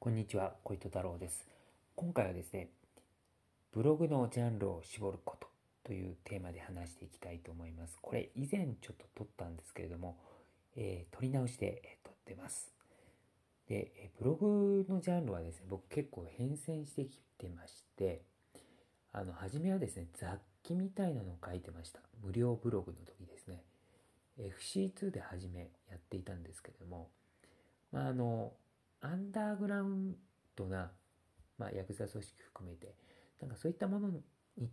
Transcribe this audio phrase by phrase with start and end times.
[0.00, 1.44] こんにちは、小糸太郎です。
[1.96, 2.68] 今回はですね、
[3.72, 5.48] ブログのジャンルを絞ること
[5.82, 7.98] というテーマで話していきたいと思います。
[8.00, 10.16] これ以前ちょっと撮ったんですけれども、
[10.76, 12.72] えー撮り直しで、えー撮ってます。
[13.68, 18.22] で、えブログのジャンルはですね、僕結構変遷してきてまして、
[19.12, 21.98] あの、初めはですね、雑記みたいなのを書いてました。
[22.22, 23.64] 無料ブログの時ですね。
[24.38, 27.10] FC2 で初めやっていたんですけれども、
[27.90, 28.52] まあ、あの、
[29.00, 30.16] アンダーグラウン
[30.56, 30.90] ドな、
[31.58, 32.94] まあ、ヤクザ組織含めて、
[33.40, 34.22] なんかそういったものに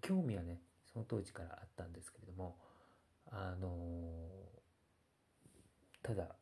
[0.01, 0.61] 興味はね、
[0.91, 2.57] その当時からあったんですけれども、
[3.31, 3.69] あの
[6.03, 6.35] ただ、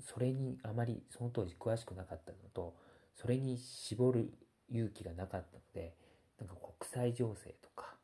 [0.00, 2.76] それにあまりその当時詳しくなかったのと、
[3.14, 4.32] それに絞る
[4.70, 5.94] 勇気がなかったので、
[6.38, 7.94] なんか国際情勢とか、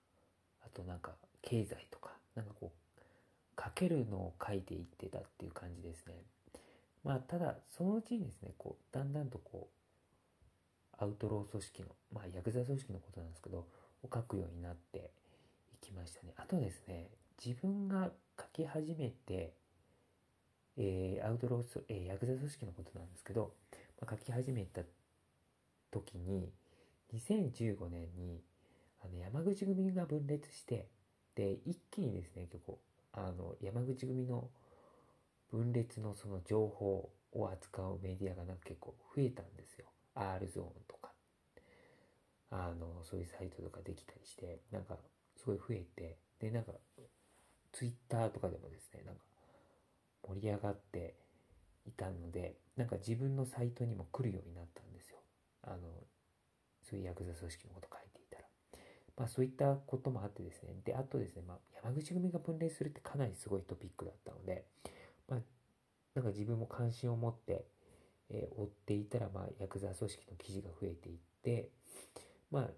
[0.65, 1.13] あとなんか
[1.43, 6.15] 経済とか、なんかこう、書けるのを書いていってたっていう感じですね。
[7.09, 13.67] まあ、ただ、そのうちにですね、こう、だんだんとこう、アウトロー組織の、まあ、ヤクザ組織のことなんですけど、を
[14.13, 15.11] 書くようになって
[15.73, 16.35] いきましたね。
[16.37, 17.09] あとですね、
[17.43, 19.55] 自分が書き始めて、
[20.77, 23.55] えーアウトロース、えーヤクザ組織のことなんですけど、
[24.03, 24.83] まあ、書き始めた
[25.91, 26.53] 時に、
[27.15, 28.43] 2015年に、
[29.03, 30.89] あの、山口組が分裂して、
[31.35, 32.79] で、一気にですね、結構、
[33.15, 34.51] あの、山口組の
[35.51, 39.87] 分裂のその情報を扱うメディアがなんか結構増えたんですよ。
[40.15, 41.13] R ゾーンとか、
[42.51, 44.97] あの、そういうサイトとかできたりして、なんか
[45.37, 46.73] すごい増えて、で、なんか、
[47.73, 49.23] ツイッターとかでもですね、なんか
[50.27, 51.15] 盛り上がって
[51.87, 55.19] いたので、なんか自分のサイトにも来るようになったんですよ。
[55.63, 55.77] あの、
[56.83, 58.45] そういうヤクザ組織のこと書いていたら。
[59.17, 64.65] まあそういったこともあってですね、で、あとですね、まあ山口組が分裂するってかなりすごいトピックだったので、
[66.19, 67.65] なんか自分も関心を持って、
[68.29, 71.69] えー追っていたら、まあ、ヤクザ組織の記事が増えていって、
[72.51, 72.69] ま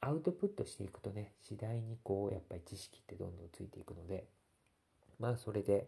[0.00, 4.24] あ、アウトプットしていくとね、次第にこう、やっぱり知識ってどんどんついていくので、
[5.20, 5.86] まあ、それで、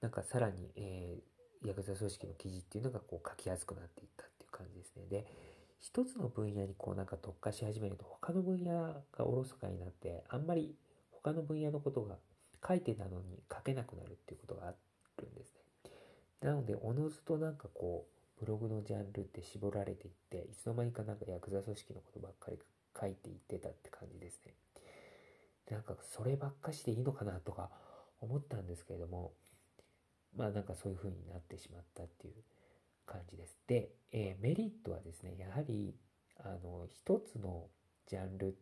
[0.00, 1.32] なんかさらに、えー
[1.68, 5.06] ヤクザ組織の記事っていうのがこう書きやすくなっていったっていう感じですね。
[5.08, 5.26] で、
[5.78, 10.74] 一つの分野にこうなんか特化し始めると、他の分野がおろそかになって、あんまり
[11.12, 12.16] 他の分野のことが
[12.66, 14.74] 書いてたのに書けなくなるっていうことがあ
[15.20, 15.61] るんですね。
[16.42, 18.06] なので、おのずとなんかこ
[18.38, 22.58] う、ブログのジャンルって絞られていって、いつの間にかなんかヤクザ組織のことばっかり
[23.00, 24.54] 書いていってたって感じですね。
[25.70, 27.70] なんかそればっかしでいいのかなとか
[28.20, 29.32] 思ったんですけれども、
[30.36, 32.34] まあなんかそういう風になってしまったっていう
[33.06, 33.56] 感じです。
[33.68, 35.94] で、えーメリットはですね、やはり、
[36.38, 37.68] あの、一つの
[38.06, 38.56] ジャンル、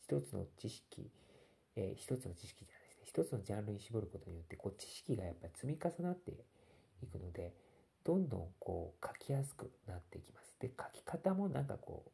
[0.00, 1.10] 一つの知識、
[1.76, 6.32] えー一つの知識じゃないですね、一つのジャンルに絞ることによって、こう知識がやっぱり積み重なって
[7.02, 7.54] いくので、
[8.04, 10.56] どんどんこう書きやすくなっていきます。
[10.60, 12.04] で、書き方もなんかこ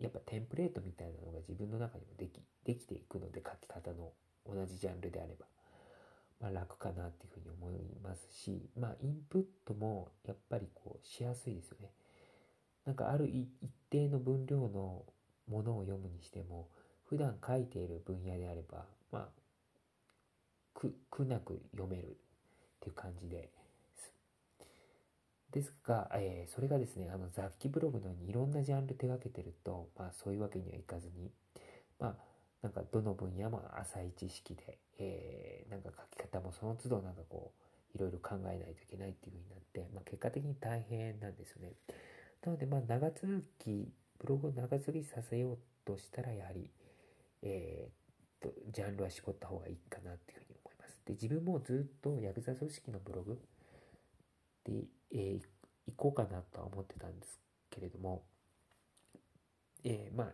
[0.00, 4.12] う、やっぱテンプレートみたいなのが自分の中にもでき、できていくので、書き方の
[4.46, 5.46] 同じジャンルであれば。
[6.40, 11.90] まあ、楽かなっていうふうに思いますし、まあ、インプットもやっぱりこうしやすいですよね。
[12.84, 13.48] なんかある一
[13.90, 15.04] 定の分量の
[15.48, 16.68] ものを読むにしても、
[17.04, 19.28] 普段書いている分野であれば、まあ、
[20.74, 22.14] 苦苦なく読めるっ
[22.80, 23.50] ていう感じで。
[25.52, 31.30] ですが、えーそれがですね、あの雑記ブログのようにいろんなジャンル手掛けてると、まあそういうわけにはいかずに、
[31.98, 32.14] まあ
[32.62, 37.52] なんかどの分野も浅い知識で、えーなんか書き方もその都度なんかこ
[37.94, 41.72] う、いろいろ考えないといけないっていう風になって、まあ結果的に大変なんですよね。
[42.44, 43.88] なのでまあ長続き、
[44.18, 46.70] ブログを長続きさせようとしたらやはり、
[47.42, 51.00] えーと、ジャンルは絞った方がいいかなっていうふうに思います。
[51.06, 53.38] で、自分もずっとヤクザ組織のブログ
[54.68, 55.40] で、えー
[55.88, 57.40] 行こうかなとは思ってたんです
[57.70, 58.22] けれども、
[59.84, 60.32] えーま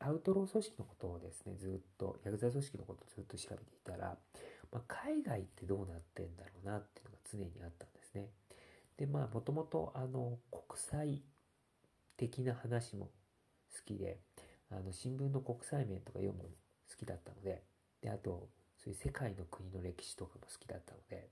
[0.00, 4.16] あ、アウトロー組織のことをですね、ずっと、ヤクザ組織のことをずっと調べていたら、
[4.72, 8.30] まあ、海外ってどうなってんだろうなっていうのが常にあったんですね。
[8.96, 11.22] で、まあ、もともと、あの、国際
[12.16, 13.10] 的な話も
[13.74, 14.18] 好きで、
[14.70, 16.54] あの、新聞の国際面とか読むのも
[16.88, 17.62] 好きだったので、
[18.00, 21.28] で、あと、そういう世界の国の歴史とかも好きだったので、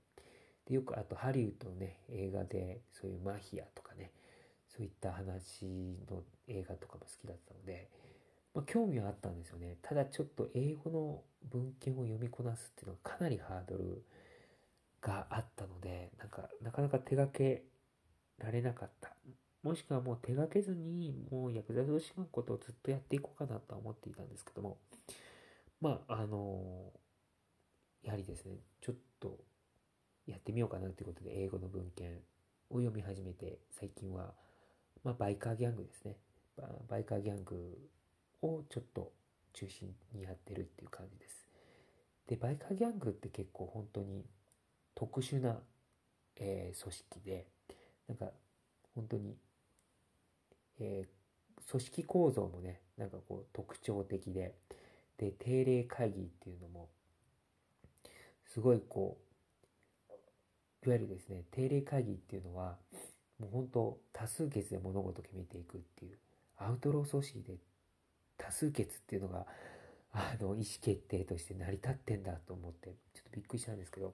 [0.67, 4.11] で、よくあとハリウッドのね、映画で、そういうマフィアとかね、
[4.67, 5.65] そういった話
[6.09, 7.89] の映画とかも好きだったので、
[8.53, 9.77] まあ、興味はあったんですよね。
[9.81, 14.03] ただちょっと英語の文献を読みこなすっていうのはかなりハードル
[15.01, 17.63] があったので、なんか、なかなか手がけ
[18.39, 19.15] られなかった。
[19.61, 24.77] もしくはもう手がけずに、もうヤクザ組織のことをずっとやっていこうかなとは思っていたんですけども、
[25.81, 26.91] まあ、あの
[28.03, 29.37] やはりですね、ちょっと
[30.27, 32.19] やってみようかなということで、英語の文献
[32.69, 34.33] を読み始めて、最近は、
[35.03, 36.17] まあ、バイカーギャングですね。
[36.87, 37.77] バイカーギャング
[38.41, 39.11] をちょっと
[39.53, 41.47] 中心にやってるっていう感じです。
[42.27, 44.25] で、バイカーギャングって結構本当に
[44.95, 45.57] 特殊な、
[46.37, 47.45] えー、組織で、
[48.07, 48.31] なんか
[48.95, 49.35] 本当に、
[50.79, 54.55] えー、組織構造もね、なんかこう特徴的で、
[55.17, 56.89] で、定例会議っていうのも、
[58.45, 59.24] すごいこう、
[60.85, 62.77] いわゆるですね、定例会議っていうのは、
[63.39, 66.17] もう本当多数決で物事を決めていくっていう、
[66.57, 67.57] アウトロー組織で
[68.37, 69.45] 多数決っていうのが、
[70.13, 74.13] あの、意思決定として成り立ってんだと思って、ちょっとびっくりしたんですけど、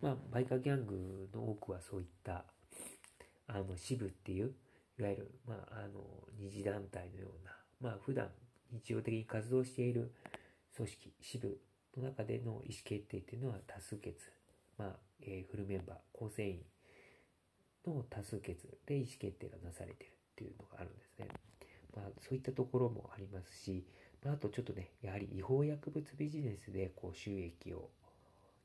[0.00, 2.44] まあ、バイカーギャングの多くはそういった、
[3.46, 4.54] あの、支部っていう、
[4.98, 6.00] いわゆる、まあ、あの、
[6.38, 8.28] 二次団体のような、まあ、普段
[8.72, 10.12] 日常的に活動している
[10.76, 11.60] 組織、支部
[11.96, 14.32] の中での意思決定っていうのは多数決、
[14.78, 16.60] まあ、えー、フルメンバー、構成員
[17.86, 21.28] の多数決で意思決定がなされてるっていうのがあるんですね。
[21.94, 23.84] まあ、そういったところもありますし、
[24.24, 27.90] まあ、あとちょっとね、やはり違法薬物ビジネスでこう収益を、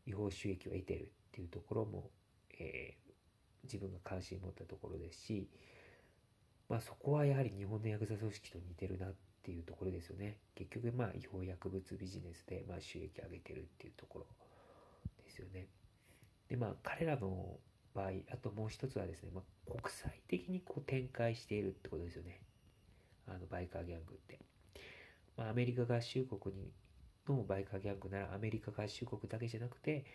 [0.06, 2.10] 違法収益を得てるっていうところも、
[2.60, 3.12] えー、
[3.64, 5.50] 自分が関心持ったところですし、
[6.70, 9.14] まあそこはやはり日本のヤクザ組織と似てるなっ
[9.44, 10.38] ていうところですよね。
[10.56, 14.26] 結局まあ違法薬物ビジネスでま収益上げてるっていうところ
[15.24, 15.68] ですよね。
[16.50, 17.58] でまあ彼らの
[17.94, 22.42] 場合、あともう一つはですね、まあ、国際的にこう展開しているってことですよね。
[23.28, 24.40] あのバイカーギャングって。
[25.36, 26.72] まあ、アメリカ合衆国に
[27.28, 30.06] のバイカーギャングならアメリカ合衆国だけじゃなくて、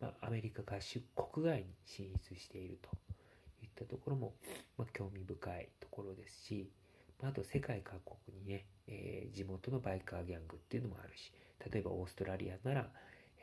[0.00, 2.90] まあ、アメリカ合衆国外に進出していると
[3.62, 4.34] いったところも、
[4.76, 6.70] まあ、興味深いところですし、
[7.20, 11.32] まあ、あと世界各国にね、えー、地元のバイカーギャングっていうのもあるし
[11.72, 12.90] 例えばオーストラリアなら、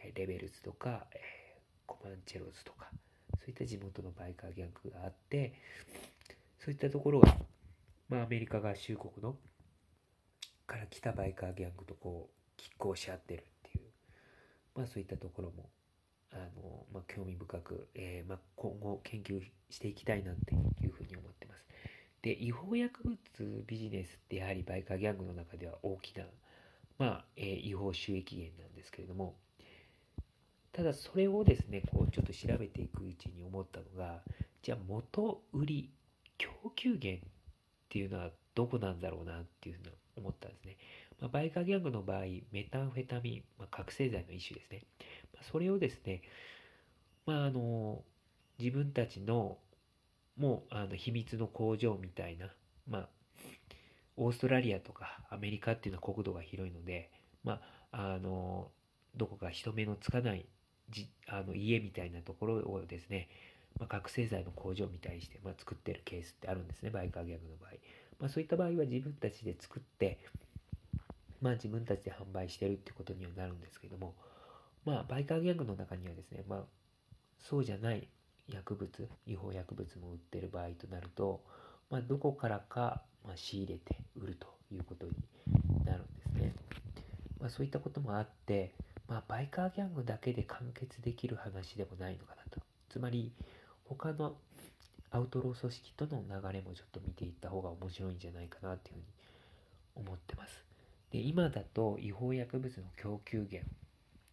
[0.04, 1.20] えー、レベルズとか、えー、
[1.86, 2.90] コマンチェロズとか
[3.40, 5.54] そういった地元のバイカーギャングがあって
[6.60, 7.36] そういったところが、
[8.10, 9.36] まあ、アメリカ合衆国の
[10.66, 13.86] から来たバイカーギャングとこう拮抗し合ってるっていう、
[14.76, 15.70] まあそういったところも、
[16.32, 21.66] あの、まあ興味深く、えー、まあ今後研究していきたいなっていうふうに思ってます。
[22.22, 26.26] で、違法薬物ビジネスってやはりバイカーギャングの中では大きな、
[26.98, 29.36] まあ、えー、違法収益源なんですけれども、
[30.74, 34.22] ただそれをですね、こうちょっと調べていくうちに思ったのが、
[34.64, 35.92] じゃあ元売り、
[36.38, 37.30] 供給源っ
[37.90, 40.78] ていうのはどこなんだろうなっていうふうな思ったんですね。
[41.22, 42.22] まあ、バイカーギャングの場合、
[42.52, 44.86] メタンフェタミン、まあ、覚醒剤の一種ですね。
[45.34, 46.24] まあ、それをですね、
[47.28, 48.04] まあ、あの、
[48.58, 49.60] 自分たちの、
[50.38, 52.52] もう、あの、秘密の工場みたいな、
[52.88, 53.10] まあ、
[54.18, 57.12] オーストラリアとかアメリカっていうのは国土が広いので、
[57.44, 57.62] ま
[57.92, 58.72] あ、あの、
[59.16, 60.48] どこか人目のつかない
[60.90, 63.30] じあの家みたいなところをですね、
[63.80, 67.72] まあ、覚醒剤の工場みたいにして、まあ、作ってるケースってあるんですね、バイカーギャグの場合。
[68.20, 70.20] まあ、そういった場合は自分たちで作って、
[71.42, 74.14] まあ、自分たちで販売してるってことにはなるんですけども、
[74.86, 76.60] まあ、バイカーギャグの中にはですね、まあ、
[77.40, 78.08] そうじゃない
[78.48, 78.90] 薬物、
[79.26, 81.42] 違法薬物も売ってる場合となると、
[81.90, 85.12] まあ、どこからか、ま、仕入れて売るということに
[85.86, 86.54] なるんですね。
[87.40, 88.72] まあ、そういったこともあって、
[89.08, 92.62] まあ、バイカーギャングだけで完結できる話でもないのかなと。
[92.90, 93.32] つまり、
[93.86, 94.36] 他の
[95.12, 99.06] アウトロー組織との流れもちょっと見ていった方が面白いんじゃないかなっていうふうに
[100.08, 100.64] 思ってます。
[101.12, 103.70] で、今だと違法薬物の供給源、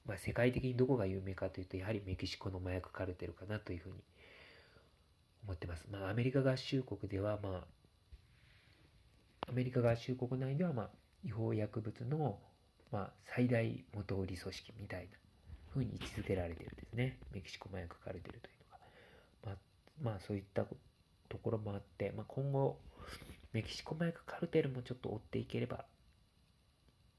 [0.07, 3.97] まあ、世界的にどこが有名かというと、やはりメキシコの麻薬カルテルかなというふうに
[5.45, 5.87] 思ってます。
[5.91, 7.65] まあ、アメリカ合衆国では、ま
[9.49, 10.91] あ、アメリカ合衆国内では、まあ、
[11.25, 12.39] 違法薬物の、
[12.91, 15.09] まあ、最大元売り組織みたいな
[15.73, 17.19] 風に位置づけられてるんですね。
[17.33, 19.59] メキシコ麻薬カルテルというのが。
[20.03, 20.65] まあそういった
[21.31, 22.79] ところもあって、まあ、今後、
[23.53, 25.85] メキシコ麻薬カルテルもちょっと追っていければ、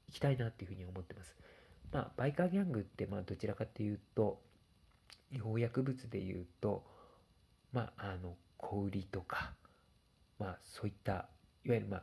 [0.08, 1.34] いきたいなっていうふうに思ってます。
[1.90, 4.40] まあ、バイカーギャングって、まあ、どちらかというと、
[5.30, 6.84] 違法薬物で言うと、
[7.72, 9.54] まあ、あの、小売りとか、
[10.38, 11.28] まあ、そういった、
[11.64, 12.02] いわゆる、まあ、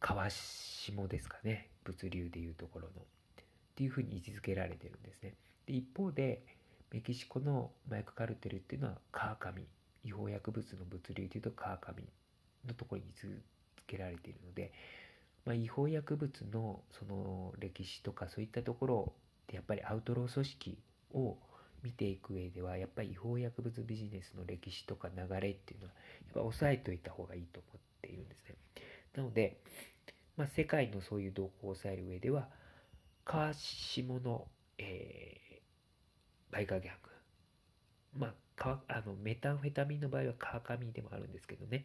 [0.00, 5.34] 川下ですかね、物流でいうところの、っていうふうに位置づけられてるんですね。
[5.66, 6.42] で、一方で、
[6.90, 9.62] メキシコの麻薬カルテルっていうのは川上
[10.04, 12.02] 違法薬物の物流というと川上
[12.66, 13.38] のところに位置づ
[13.86, 14.72] けられているので、
[15.44, 19.12] まあ、違法薬物のその歴史とかそういったところ
[19.48, 20.78] でやっぱりアウトロー組織
[21.14, 21.36] を
[21.82, 25.92] 見ていく上ではやっぱり違法薬物ビジネスの歴史とか流れっていうのは
[26.26, 28.56] やっぱ押さえておいた方がいいと思っているんですね。
[29.14, 29.58] なので、
[30.38, 32.48] まあ、世界のそういう動向を抑える上では
[33.24, 34.46] 川下の、
[34.78, 37.10] えー、バイカーギャング
[38.18, 41.84] まああのメタンフェタミンの場合は川上でもあるんですけどね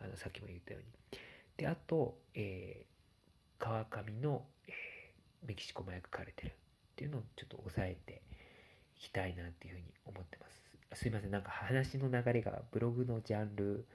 [0.00, 1.20] あのさっきも言ったように。
[1.56, 6.52] で、あと、えー、川上の、えー、メキシコ麻薬カルテルっ
[6.96, 8.22] ていうのをちょっと抑えて
[8.96, 11.00] いきたいなっていうふうに思ってます。
[11.00, 13.86] すいません、なんか話の流れがブログのジャンル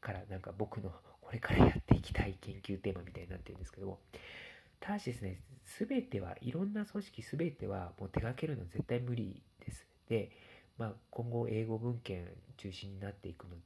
[0.00, 0.90] からなんか僕の
[1.26, 3.98] これからやっていきたい研究テーマみたいになってるんですけども、
[4.78, 9.88] ただしですね、すべては、いろんな組織すべてはもう手掛けるのは絶対無理です。
[10.08, 10.30] で、
[10.78, 13.56] まあ、今後英語文献中心になっていくの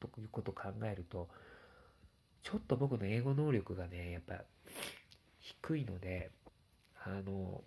[0.00, 1.30] ということを考えると、
[2.42, 4.44] ちょっと僕の英語能力がね、やっぱ
[5.40, 6.30] 低いので、
[7.02, 7.64] あの、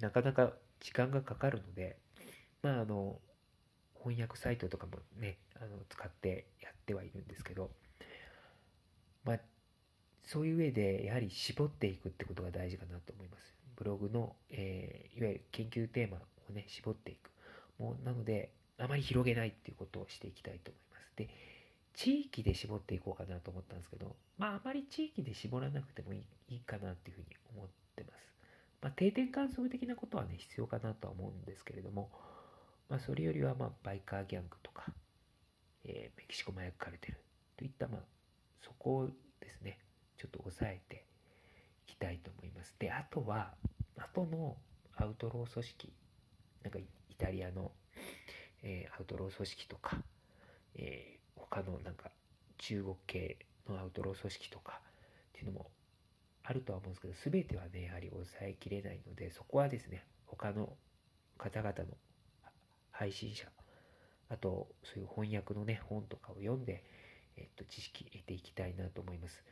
[0.00, 1.96] なかなか時間がかかるので、
[2.62, 3.18] まあ、あの、
[3.94, 7.70] 翻訳サイトとかもね、あの使ってやってはいるんですけど、
[9.24, 9.38] まあ、
[10.36, 13.54] そういう上で、やはり絞っていくってことが大事かなと思います。
[13.74, 17.30] ブログの、えー、いわゆる研究テーマをね、絞っていく。
[17.78, 21.16] もう、なので、あまり広げないっていうことをしていきたいと思います。
[21.16, 21.30] で、
[21.94, 28.34] 地域で絞っていこうかなと思ったんですけど、まあ、あまり地域で絞らなくてもいいいいかなっていうふうに思ってます。
[28.82, 32.10] まあ、定点観測的なことはね、必要かなとは思うんですけれども、
[32.90, 34.84] まあ、それよりは、まあ、バイカーギャングとか、
[35.86, 37.18] えー、メキシコ麻薬カルテル
[37.56, 38.00] といった、まあ、
[38.62, 39.08] そこ
[39.40, 39.78] ですね、
[40.16, 41.04] ちょっと抑えて
[41.86, 42.74] いきたいと思います。
[42.78, 43.54] で、あとは、
[43.96, 44.56] 後の
[44.96, 45.92] アウトロー組織、
[46.62, 46.84] なんかイ
[47.16, 47.72] タリアの、
[48.62, 50.02] えー、アウトロー組織とか、
[50.74, 52.10] えー、他のなんか
[52.58, 55.70] 中国系のアウトロー組織とかっていうのも
[56.42, 60.72] あるとは思うんですけど、全てはね、やはり抑えきれないので、そこはですね、他の
[61.38, 61.84] 方々の
[62.90, 63.46] 配信者、
[64.28, 66.84] あと、そういう翻訳のね、本とかを読んで、
[67.36, 69.42] えっと、知識得ていきたいなと思います。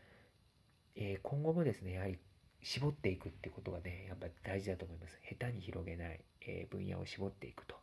[0.96, 2.18] えー、今後もですね、やはり
[2.62, 5.18] 絞っていくってことがね、やっぱり大事だと思います。
[5.28, 7.76] 下手に広げない、えー、分野を絞っていくと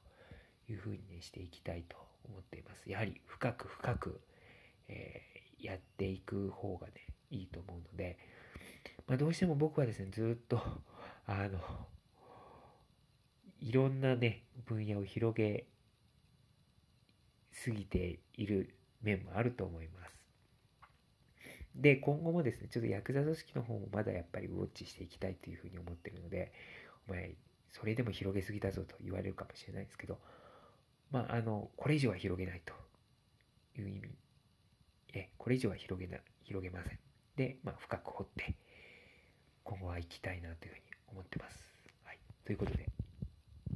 [0.69, 2.89] いうふうにね、していきたいと思っています。
[2.89, 4.21] やはり深く深く、
[4.87, 6.93] えー、やっていく方がね、
[7.29, 8.17] いいと思うので、
[9.07, 10.61] まあ、どうしても僕はですね、ずっと、
[11.25, 11.59] あの、
[13.59, 15.65] いろんなね、分野を広げ
[17.51, 20.20] すぎている面もあると思います。
[21.75, 26.51] で、今後もですね、ちょっとヤクザ組織の方もまだやっぱりウォッチしていきたいというふうに思ってるので、
[27.07, 27.35] お前、
[27.71, 30.19] それでも広げすぎだぞと言われるかもしれないですけど、
[31.11, 32.73] まあ、あの、これ以上は広げないと
[33.79, 34.09] いう意味。
[35.13, 36.99] え、これ以上は広げな、広げません。
[37.35, 38.55] で、まあ、深く掘って、
[39.63, 41.63] 今後は行きたいなというふうに思ってます。
[42.03, 42.19] はい。
[42.45, 42.89] ということで、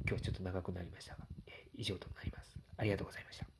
[0.06, 2.56] 今日はちょっと長くなりましたが、え以上となります。
[2.76, 3.55] ありがとうございました。